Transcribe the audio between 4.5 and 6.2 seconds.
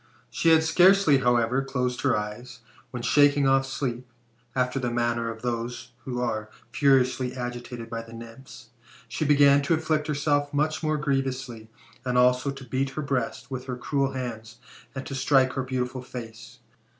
after the manner of those who